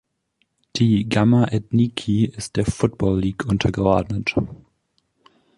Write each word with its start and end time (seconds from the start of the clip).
Die 0.77 1.07
Gamma 1.07 1.43
Ethniki 1.49 2.25
ist 2.25 2.55
der 2.55 2.65
Football 2.65 3.19
League 3.19 3.45
untergeordnet. 3.45 4.33